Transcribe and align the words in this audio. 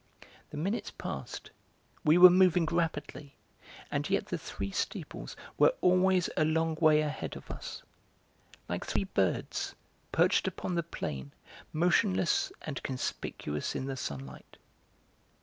The 0.49 0.57
minutes 0.57 0.89
passed, 0.89 1.51
we 2.03 2.17
were 2.17 2.31
moving 2.31 2.65
rapidly, 2.65 3.35
and 3.91 4.09
yet 4.09 4.25
the 4.25 4.37
three 4.39 4.71
steeples 4.71 5.35
were 5.59 5.75
always 5.79 6.27
a 6.35 6.43
long 6.43 6.73
way 6.81 7.01
ahead 7.01 7.35
of 7.35 7.51
us, 7.51 7.83
like 8.67 8.83
three 8.83 9.03
birds 9.03 9.75
perched 10.11 10.47
upon 10.47 10.73
the 10.73 10.81
plain, 10.81 11.33
motionless 11.71 12.51
and 12.63 12.81
conspicuous 12.81 13.75
in 13.75 13.85
the 13.85 13.95
sunlight. 13.95 14.57